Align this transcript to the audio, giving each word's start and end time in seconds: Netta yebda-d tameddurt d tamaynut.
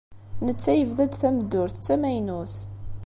Netta 0.45 0.71
yebda-d 0.73 1.13
tameddurt 1.21 1.75
d 1.79 1.83
tamaynut. 1.85 2.55